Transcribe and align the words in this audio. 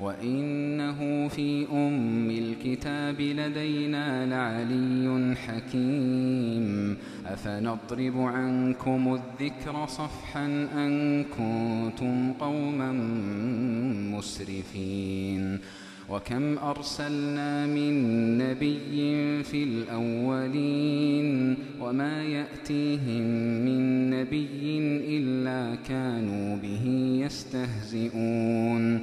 وإنه 0.00 1.28
في 1.28 1.66
أم 1.72 2.30
الكتاب 2.30 3.20
لدينا 3.20 4.26
لعلي 4.26 5.36
حكيم. 5.36 6.96
أفنضرب 7.26 8.20
عنكم 8.20 9.14
الذكر 9.14 9.86
صفحا 9.86 10.46
أن 10.74 11.24
كنتم 11.24 12.32
قوما 12.32 12.92
مسرفين. 14.16 15.58
وكم 16.10 16.58
أرسلنا 16.58 17.66
من 17.66 18.38
نبي 18.38 19.42
في 19.42 19.64
الأولين 19.64 21.56
وما 21.80 22.22
يأتيهم 22.22 23.22
من 23.64 24.10
نبي 24.10 24.78
إلا 25.18 25.74
كانوا 25.88 26.56
به 26.56 26.86
يستهزئون. 27.24 29.02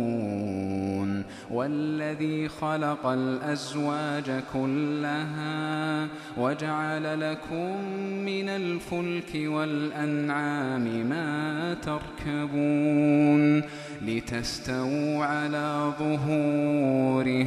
والذي 1.50 2.48
خلق 2.48 3.06
الأزواج 3.06 4.42
كلها 4.52 6.08
وجعل 6.36 7.20
لكم 7.20 7.84
من 8.24 8.48
الفلك 8.48 9.34
والأنعام 9.34 11.08
ما 11.08 11.74
تركبون 11.74 13.62
لتستووا 14.02 15.24
على 15.24 15.92
ظهوره 15.98 17.46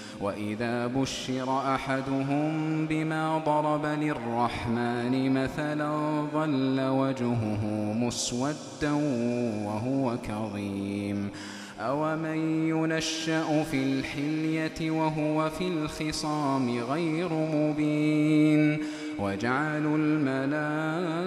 وإذا 0.21 0.87
بشر 0.87 1.75
أحدهم 1.75 2.85
بما 2.85 3.37
ضرب 3.45 3.85
للرحمن 3.85 5.33
مثلا 5.33 5.91
ظل 6.33 6.81
وجهه 6.81 7.93
مسودا 7.93 8.91
وهو 9.65 10.17
كظيم. 10.17 11.29
أومن 11.79 12.67
ينشأ 12.69 13.63
في 13.63 13.83
الحلية 13.83 14.91
وهو 14.91 15.49
في 15.49 15.67
الخصام 15.67 16.79
غير 16.79 17.33
مبين 17.33 18.79
وجعلوا 19.19 19.97
الملائكة 19.97 21.21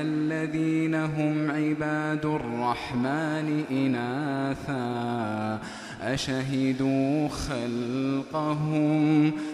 الذين 0.00 0.94
هم 0.94 1.50
عباد 1.50 2.26
الرحمن 2.26 3.64
إناثا 3.70 5.58
أشهدوا 6.02 7.28
خلقهم 7.28 8.88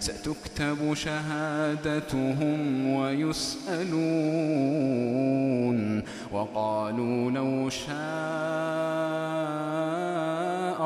ستكتب 0.00 0.94
شهادتهم 0.94 2.86
ويسألون. 2.86 3.94
وقالوا 6.32 7.30
لو 7.30 7.70
شاء 7.70 7.94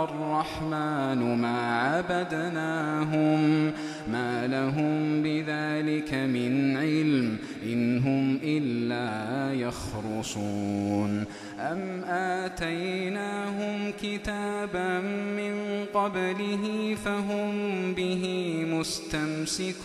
الرحمن 0.05 1.37
ما 1.37 1.81
عبدناهم 1.81 3.73
ما 4.13 4.47
لهم 4.47 5.23
بذلك 5.23 6.15
من 6.15 6.77
علم. 6.77 7.39
إن 7.73 7.99
هم 7.99 8.39
إلا 8.45 9.55
يخرصون. 9.61 11.25
أم 11.59 12.05
آتيناهم 12.05 13.93
كتابا 14.03 15.01
من 15.37 15.85
قبله 15.95 16.97
فهم 17.05 17.51
به 17.95 18.55
مستمسكون. 18.69 19.85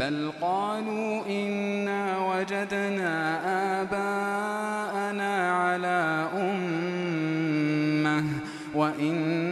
بل 0.00 0.30
قالوا 0.40 1.26
إنا 1.26 2.18
وجدنا 2.18 3.40
آباءنا 3.82 5.52
على 5.52 6.28
أمة 6.34 8.24
وإنا 8.74 9.51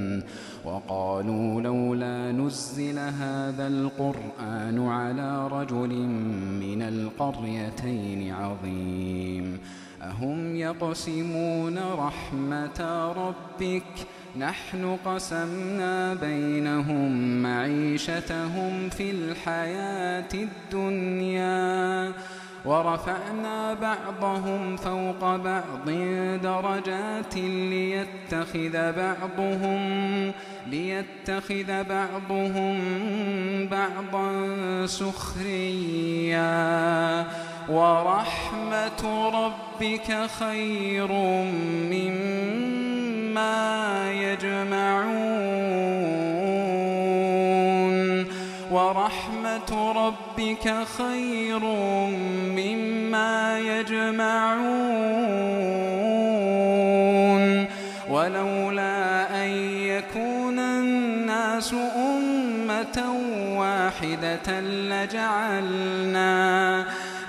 وقالوا 0.65 1.61
لولا 1.61 2.31
نزل 2.31 2.99
هذا 2.99 3.67
القرآن 3.67 4.87
على 4.87 5.47
رجل 5.47 5.89
من 6.59 6.81
القريتين 6.81 8.33
عظيم. 8.33 9.59
أهم 10.01 10.55
يقسمون 10.55 11.77
رحمة 11.77 13.11
ربك؟ 13.17 13.83
نحن 14.37 14.97
قسمنا 15.05 16.13
بينهم 16.13 17.41
معيشتهم 17.43 18.89
في 18.89 19.11
الحياة 19.11 20.29
الدنيا. 20.33 22.11
ورفعنا 22.65 23.73
بعضهم 23.73 24.77
فوق 24.77 25.35
بعض 25.35 25.89
درجات 26.43 27.35
ليتخذ 27.35 28.91
بعضهم 28.91 30.31
ليتخذ 30.67 31.83
بعضهم 31.83 32.77
بعضا 33.67 34.31
سخريا. 34.85 36.41
ورحمة 37.69 39.01
ربك 39.33 40.27
خير 40.39 41.11
مما 41.91 43.61
يجمعون. 44.11 45.61
ورحمة 48.71 49.20
ربك 49.71 50.75
خير 50.97 51.59
مما 52.55 53.59
يجمعون. 53.59 55.11
ولولا 58.09 59.43
أن 59.43 59.49
يكون 59.77 60.59
الناس 60.59 61.73
واحدة 63.57 64.59
لجعلنا 64.61 66.31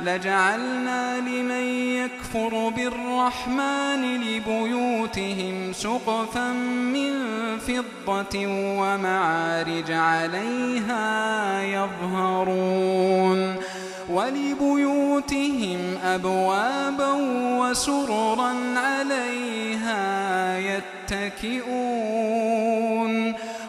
لجعلنا 0.05 1.21
لمن 1.21 1.65
يكفر 1.97 2.69
بالرحمن 2.69 4.21
لبيوتهم 4.21 5.73
سقفا 5.73 6.53
من 6.93 7.13
فضة 7.59 8.47
ومعارج 8.79 9.91
عليها 9.91 11.63
يظهرون 11.63 13.57
ولبيوتهم 14.11 15.79
أبوابا 16.05 17.13
وسررا 17.61 18.55
عليها 18.77 20.59
يتكئون. 21.13 22.13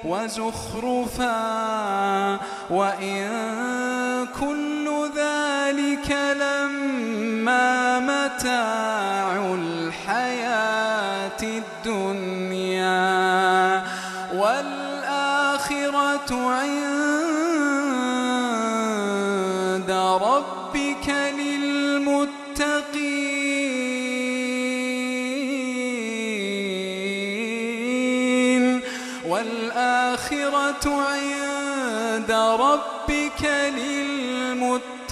وزخرفا 0.06 1.34
وإن 2.70 3.28
كل 4.40 5.10
ذلك 5.16 6.18
لما 6.40 8.00
متاع 8.00 9.56
الحياة 9.56 11.42
الدنيا 11.86 13.04
والآخرة 14.34 16.32
عند 16.32 17.13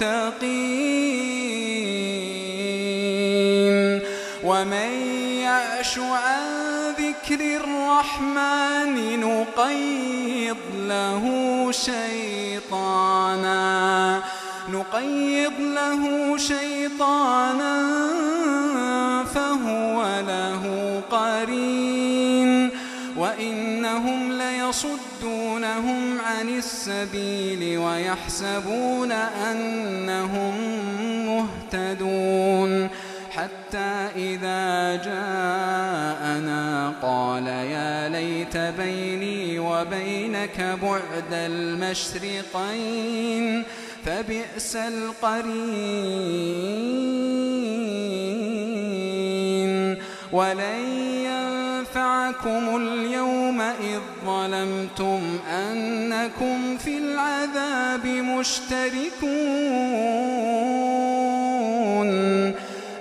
للمتقين 0.02 0.42
ومن 4.44 4.90
يعش 5.42 5.98
عن 5.98 6.42
ذكر 6.98 7.40
الرحمن 7.40 9.20
نقيض 9.20 10.56
له 10.76 11.24
شيطانا 11.72 13.12
نقيض 14.68 15.52
له 15.60 16.36
شيطانا 16.36 18.11
وإنهم 24.72 24.98
ليصدونهم 25.22 26.20
عن 26.20 26.48
السبيل 26.48 27.78
ويحسبون 27.78 29.12
أنهم 29.12 30.54
مهتدون. 31.26 32.88
حتى 33.30 34.08
إذا 34.16 34.96
جاءنا 34.96 36.92
قال 37.02 37.46
يا 37.46 38.08
ليت 38.08 38.56
بيني 38.56 39.58
وبينك 39.58 40.78
بعد 40.82 41.32
المشرقين 41.32 42.84
فبئس 44.04 44.76
القرين. 44.76 45.62
ولن 50.32 51.12
ينفعكم 52.12 52.76
اليوم 52.76 53.60
إذ 53.60 54.00
ظلمتم 54.26 55.20
أنكم 55.50 56.78
في 56.78 56.98
العذاب 56.98 58.06
مشتركون. 58.06 59.32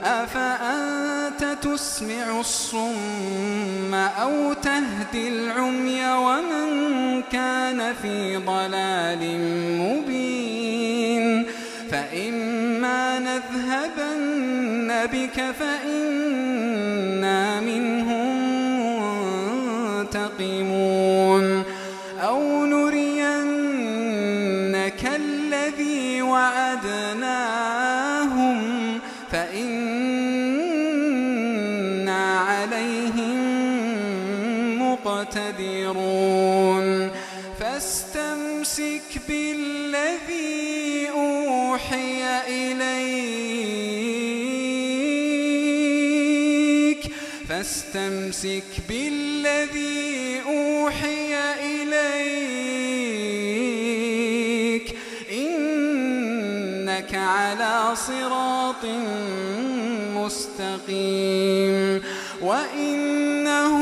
أفأنت 0.03 1.57
تسمع 1.61 2.39
الصم 2.39 3.93
أو 3.93 4.53
تهدي 4.53 5.27
العمي 5.27 6.05
ومن 6.05 7.21
كان 7.31 7.93
في 8.01 8.37
ضلال 8.37 9.39
مبين؟ 9.79 11.45
فإما 11.91 13.19
نذهبن 13.19 14.89
بك 15.13 15.41
فإنا 15.59 16.10
عليهم 32.61 33.41
مقتدرون. 34.91 36.87
فاستمسك 37.59 39.21
بالذي 39.27 41.09
أوحي 41.09 42.23
إليك. 42.47 42.81
فاستمسك 47.49 48.63
بالذي 48.89 50.41
أوحي 50.47 51.33
إليك. 51.63 52.21
إنك 55.31 57.15
على 57.15 57.95
صراط 57.95 58.85
مستقيم. 60.15 62.01
وإنه 62.51 63.75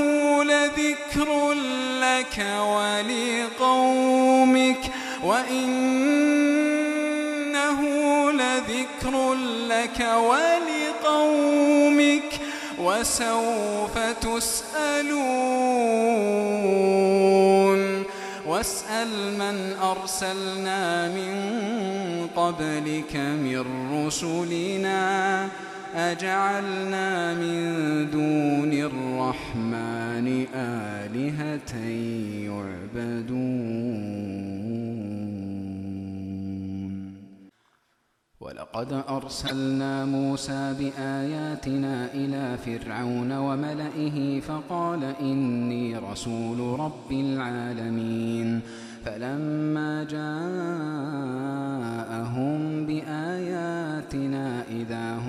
لذكر 0.43 1.53
لك 2.01 2.37
ولقومك 3.59 4.81
وإنه 5.23 6.71
لذكر 8.31 9.33
لك 9.67 10.07
ولقومك 10.17 11.49
وسوف 12.79 13.97
تسألون 14.21 15.09
واسأل 18.45 19.37
من 19.37 19.75
أرسلنا 19.81 21.07
من 21.07 21.33
قبلك 22.35 23.15
من 23.15 23.65
رسلنا 23.93 25.49
أجعلنا 25.95 27.33
من 27.33 27.55
دون 28.11 28.73
الرحمن 28.73 30.27
آلهة 30.55 31.75
يعبدون. 32.49 33.99
ولقد 38.39 39.03
أرسلنا 39.09 40.05
موسى 40.05 40.73
بآياتنا 40.79 42.13
إلى 42.13 42.57
فرعون 42.57 43.31
وملئه 43.37 44.39
فقال 44.39 45.03
إني 45.21 45.97
رسول 45.97 46.79
رب 46.79 47.11
العالمين. 47.11 48.61
فلما 49.05 50.03
جاءهم 50.03 50.39
بآياتنا 52.85 54.63
إذا 54.71 55.15
هم 55.17 55.28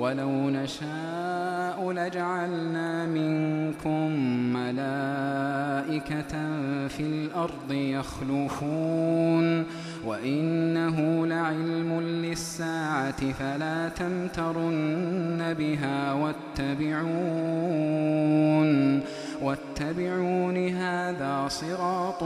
ولو 0.00 0.50
نشاء 0.50 1.92
لجعلنا 1.92 3.06
منكم 3.06 4.10
ملائكة 4.52 6.32
في 6.88 7.00
الأرض 7.00 7.72
يخلفون 7.72 9.66
وإنه 10.06 11.26
لعلم 11.26 12.00
للساعة 12.00 13.32
فلا 13.32 13.88
تمترن 13.88 15.54
بها 15.58 16.12
واتبعون 16.12 17.10
واتبعون 19.42 20.68
هذا 20.68 21.48
صراط 21.48 22.22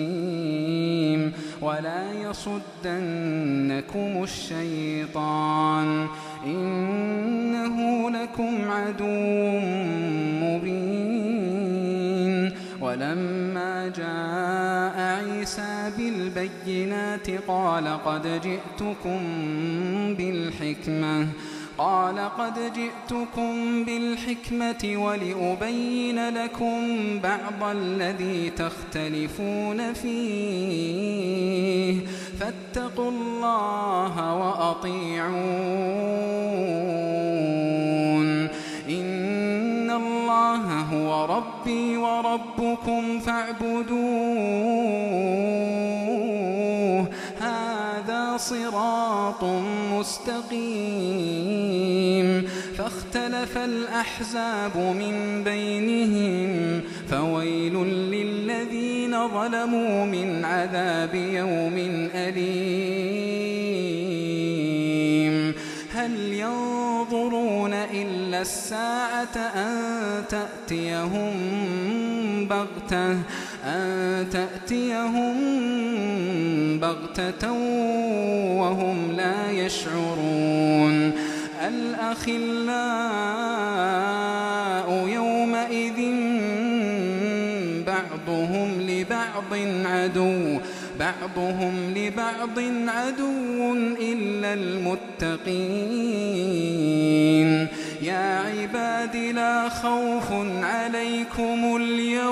مستقيم 0.00 1.32
ولا 1.62 2.12
يصدنكم 2.12 4.22
الشيطان 4.22 6.06
إنه 6.46 8.10
لكم 8.10 8.70
عدو 8.70 9.06
مبين 10.42 11.50
ولما 12.80 13.92
جاء 13.96 15.00
عيسى 15.00 15.90
بالبينات 15.98 17.30
قال 17.48 17.88
قد 18.04 18.40
جئتكم 18.42 19.20
بالحكمة 20.14 21.26
قال 21.80 22.18
قد 22.38 22.72
جئتكم 22.72 23.84
بالحكمة 23.84 25.04
ولأبين 25.04 26.28
لكم 26.28 26.76
بعض 27.22 27.76
الذي 27.76 28.50
تختلفون 28.50 29.92
فيه. 29.92 32.00
فاتقوا 32.40 33.10
الله 33.10 34.34
وأطيعون. 34.34 35.30
إن 38.88 39.90
الله 39.90 40.80
هو 40.80 41.24
ربي 41.24 41.96
وربكم 41.96 43.20
فاعبدوه 43.20 43.90
صراط 48.50 49.44
مستقيم. 49.92 50.80
فاختلف 52.76 53.58
الأحزاب 53.58 54.76
من 54.76 55.44
بينهم 55.44 56.80
فويل 57.10 57.74
للذين 57.84 59.28
ظلموا 59.28 60.04
من 60.06 60.44
عذاب 60.44 61.14
يوم 61.14 62.08
أليم. 62.14 63.20
هل 65.94 66.12
ينظرون 66.32 67.72
إلا 67.74 68.40
الساعة 68.40 69.36
أن 69.36 70.24
تأتيهم 70.28 71.32
بغتة؟ 72.48 73.18
أن 73.64 74.26
تأتيهم 74.32 75.34
بغتة 76.80 77.52
وهم 78.60 79.12
لا 79.16 79.50
يشعرون. 79.50 81.12
الأخلاء 81.68 82.48
يومئذ 85.08 86.00
بعضهم 87.86 88.80
لبعض 88.80 89.54
عدو 89.84 90.58
بعضهم 91.00 91.74
لبعض 91.96 92.58
عدو 92.88 93.74
إلا 94.00 94.54
المتقين. 94.54 95.40
يا 98.02 98.40
عباد 98.40 99.16
لا 99.16 99.68
خوف 99.68 100.32
عليكم 100.62 101.76
اليوم 101.76 102.30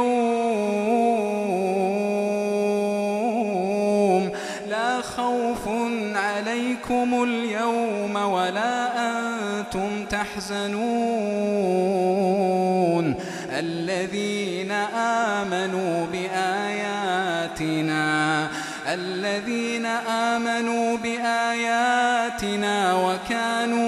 لا 4.69 5.01
خوف 5.03 5.69
عليكم 6.15 7.23
اليوم 7.23 8.17
ولا 8.17 8.89
أنتم 9.11 10.05
تحزنون 10.05 10.79
الذين 13.59 14.71
آمنوا 14.95 16.07
بآياتنا 16.13 17.69
الذين 18.89 19.87
آمنوا 20.07 20.97
بآياتنا 20.97 22.95
وكانوا 22.95 23.88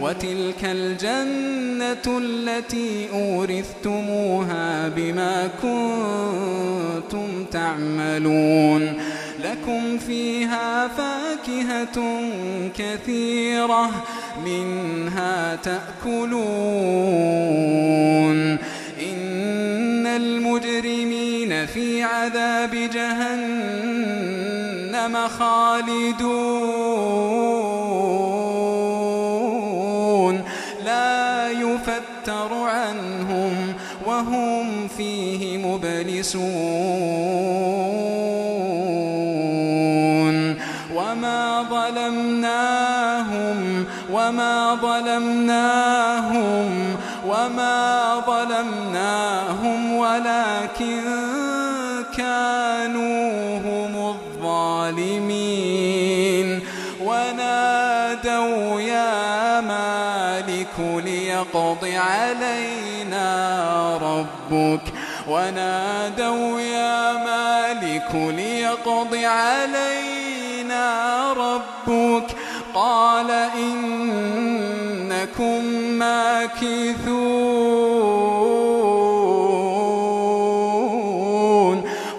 وتلك 0.00 0.64
الجنة 0.64 2.18
التي 2.18 3.08
أورثتموها 3.12 4.88
بما 4.88 5.48
كنتم 5.62 7.44
تعملون. 7.52 9.09
لكم 9.50 9.98
فيها 9.98 10.88
فاكهة 10.88 12.20
كثيرة 12.78 13.90
منها 14.44 15.56
تأكلون. 15.56 16.20
إن 19.02 20.06
المجرمين 20.06 21.66
في 21.66 22.02
عذاب 22.02 22.74
جهنم 22.94 24.08
خالدون. 25.28 26.30
لا 30.84 31.50
يفتر 31.50 32.54
عنهم 32.54 33.74
وهم 34.06 34.88
فيه 34.88 35.58
مبلسون. 35.58 36.40
وما 44.20 44.74
ظلمناهم 44.82 46.16
وما 47.26 48.14
ظلمناهم 48.26 49.92
ولكن 49.96 51.02
كانوا 52.16 53.58
هم 53.58 54.14
الظالمين 55.00 55.80
ونادوا 57.04 58.80
يا 58.80 59.60
مالك 59.60 60.78
ليقض 61.04 61.84
علينا 61.84 63.26
ربك 63.96 64.82
ونادوا 65.28 66.60
يا 66.60 67.12
مالك 67.12 68.14
ليقض 68.14 69.14
علينا 69.14 70.90
ربك 71.32 72.26
قال 72.74 73.30
إنكم 75.38 75.64
ماكثون. 75.98 77.04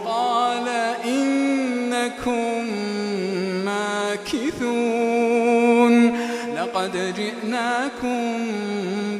قال 0.05 0.67
إنكم 1.05 2.65
ماكثون. 3.65 4.91
لقد 6.55 7.13
جئناكم 7.17 8.37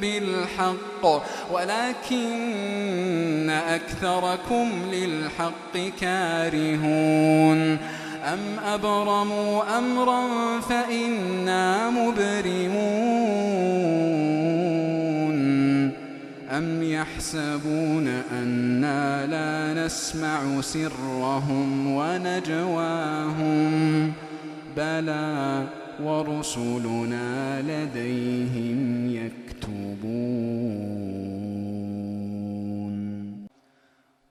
بالحق 0.02 1.04
ولكن 1.52 3.50
أكثركم 3.50 4.68
للحق 4.92 5.78
كارهون. 6.02 7.78
أم 8.24 8.40
أبرموا 8.66 9.78
أمرا 9.78 10.22
فإنا 10.60 11.90
مبرمون 11.90 12.52
أم 16.52 16.84
يحسبون 16.84 18.08
أنا 18.32 19.28
لا 19.28 19.86
نسمع 19.86 20.62
سرهم 20.62 21.96
ونجواهم 21.96 23.72
بلى 24.78 25.64
ورسلنا 26.04 27.62
لديهم 27.62 29.10
يكتبون 29.10 31.11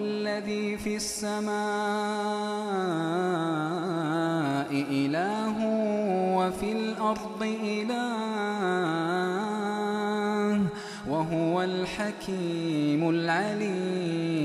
الذي 0.00 0.76
في 0.76 0.96
السماء 0.96 1.50
إله 4.90 5.56
وفي 6.36 6.72
الأرض 6.72 7.42
إله 7.42 8.00
وهو 11.08 11.62
الحكيم 11.62 13.10
العليم. 13.10 14.39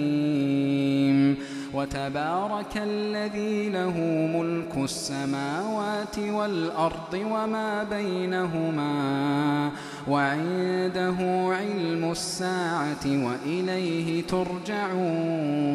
وتبارك 1.75 2.77
الذي 2.77 3.69
له 3.69 3.99
ملك 4.35 4.77
السماوات 4.77 6.19
والأرض 6.19 7.13
وما 7.13 7.83
بينهما 7.83 9.71
وعنده 10.07 11.15
علم 11.59 12.11
الساعة 12.11 13.05
وإليه 13.05 14.23
ترجعون. 14.23 15.65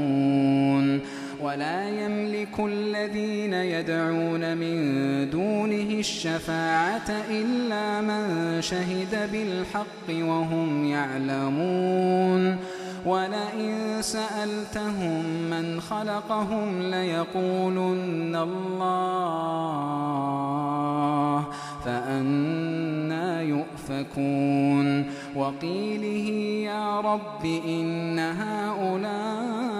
ولا 1.43 1.89
يملك 1.89 2.61
الذين 2.61 3.53
يدعون 3.55 4.57
من 4.57 4.77
دونه 5.31 5.99
الشفاعة 5.99 7.11
إلا 7.31 8.01
من 8.01 8.63
شهد 8.63 9.31
بالحق 9.33 10.09
وهم 10.11 10.85
يعلمون 10.85 12.57
ولئن 13.07 13.97
سألتهم 14.01 15.25
من 15.51 15.81
خلقهم 15.81 16.83
ليقولن 16.83 18.37
الله 18.37 19.61
فأنا 21.85 23.43
يؤفكون 23.43 25.07
وقيله 25.37 26.31
يا 26.71 27.01
رب 27.01 27.45
إن 27.45 28.19
هؤلاء 28.19 29.80